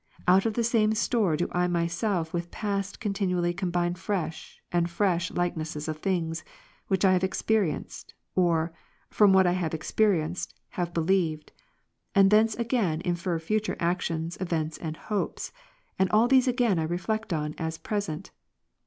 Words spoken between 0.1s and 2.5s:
Out of the same store do I my self with the